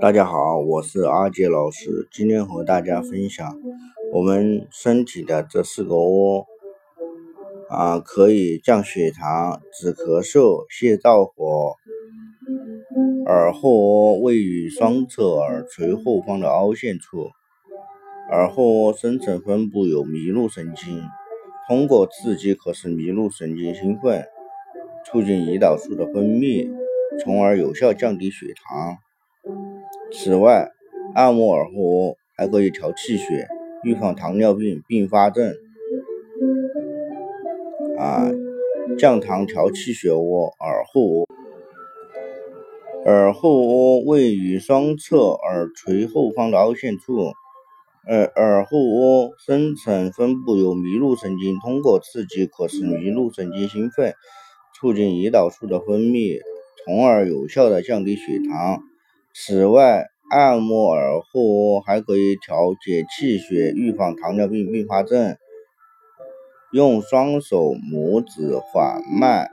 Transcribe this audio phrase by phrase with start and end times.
[0.00, 3.60] 大家好，我是阿杰老师，今天和大家分享
[4.14, 6.46] 我们身体的这四个窝
[7.68, 11.74] 啊，可以降血糖、止咳嗽、泻燥火。
[13.26, 17.28] 耳后窝位于双侧耳垂后方的凹陷处，
[18.30, 21.02] 耳后窝深层分布有迷路神经，
[21.68, 24.26] 通过刺激可使迷路神经兴奋，
[25.04, 26.70] 促进胰岛素的分泌，
[27.22, 28.96] 从而有效降低血糖。
[30.16, 30.70] 此外，
[31.12, 33.48] 按摩耳后窝还可以调气血，
[33.82, 35.52] 预防糖尿病并发症。
[37.98, 38.30] 啊，
[38.96, 41.28] 降糖调气血窝，耳后窝。
[43.06, 47.32] 耳后窝位于双侧耳垂后方的凹陷处，
[48.08, 54.14] 耳耳后窝深层分布有迷路神经，通过刺激可使迷路神经兴奋，
[54.74, 56.38] 促进胰岛素的分泌，
[56.84, 58.80] 从而有效的降低血糖。
[59.36, 65.36] 此外，按摩耳后窝还可以调节气血，预防糖尿病并发症。
[66.72, 69.50] 用双手拇指缓慢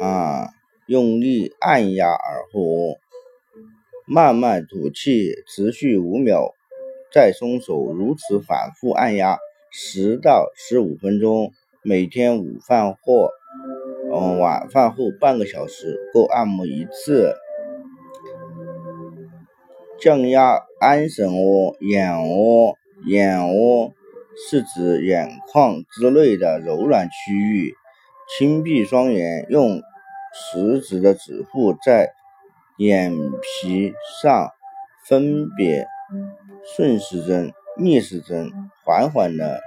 [0.00, 0.48] 啊
[0.86, 2.96] 用力按压耳后窝，
[4.06, 6.54] 慢慢吐气，持续五秒，
[7.12, 9.38] 再松手，如此反复按压
[9.70, 11.52] 十到十五分钟。
[11.82, 13.28] 每天午饭或
[14.10, 17.34] 嗯晚饭后半个小时够按摩一次。
[20.04, 23.94] 降压安神窝、眼窝，眼窝
[24.36, 27.74] 是指眼眶之内的柔软区域。
[28.28, 29.80] 轻闭双眼，用
[30.34, 32.12] 食指的指腹在
[32.76, 34.50] 眼皮上
[35.08, 35.86] 分别
[36.76, 38.52] 顺时针、逆时针
[38.84, 39.62] 缓缓的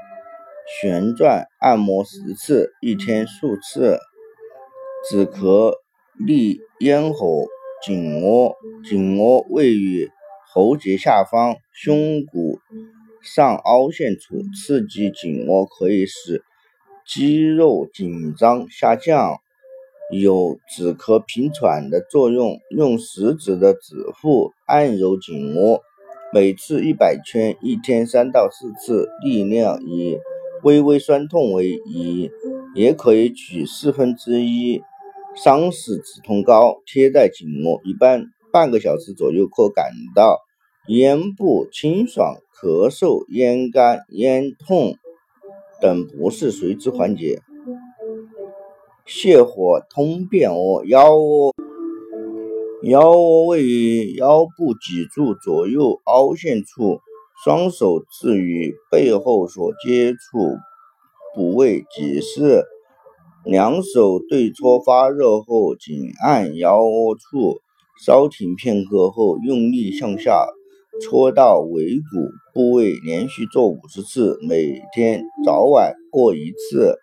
[0.80, 3.98] 旋转按摩十次，一天数次。
[5.10, 5.74] 止咳
[6.14, 7.48] 利咽喉，
[7.84, 8.56] 颈窝，
[8.88, 10.08] 颈窝位于。
[10.50, 12.60] 喉结下方、胸骨
[13.22, 16.44] 上凹陷处，刺激颈窝可以使
[17.06, 19.38] 肌肉紧张下降，
[20.12, 22.60] 有止咳平喘的作用。
[22.70, 25.82] 用食指的指腹按揉颈窝，
[26.34, 30.18] 每次一百圈，一天三到四次，力量以
[30.64, 32.32] 微微酸痛为宜，
[32.74, 34.82] 也可以取四分之一
[35.36, 40.40] 伤势止痛膏贴在颈窝，一般半个小时左右可感到。
[40.88, 44.96] 咽部清爽，咳嗽、咽干、咽痛
[45.82, 47.42] 等不适随之缓解。
[49.06, 51.54] 泻火通便窝，腰窝，
[52.84, 57.00] 腰窝位于腰部脊柱左右凹陷处，
[57.44, 60.56] 双手置于背后所接触
[61.36, 62.64] 部位即是，
[63.44, 67.60] 两手对搓发热后，紧按腰窝处，
[68.00, 70.48] 稍停片刻后，用力向下。
[71.00, 76.96] 搓到尾骨部位，连续做五十次，每天早晚各一次。